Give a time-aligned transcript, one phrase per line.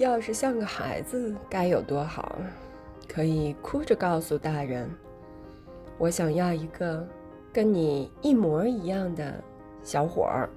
[0.00, 2.38] 要是像个孩子该有多好
[3.06, 4.90] 可以哭着告诉大人
[5.98, 7.06] 我想要一个
[7.52, 9.44] 跟你一模一样的
[9.82, 10.48] 小伙儿。